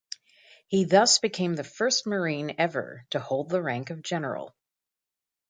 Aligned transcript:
He 0.67 0.85
thus 0.85 1.19
became 1.19 1.53
the 1.53 1.63
first 1.63 2.07
Marine 2.07 2.55
ever 2.57 3.05
to 3.11 3.19
hold 3.19 3.49
the 3.51 3.61
rank 3.61 3.91
of 3.91 4.01
General. 4.01 4.55